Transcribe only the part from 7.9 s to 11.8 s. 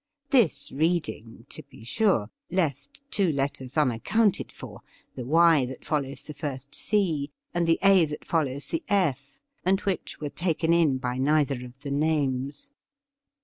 that follows the F, and which were taken in by neither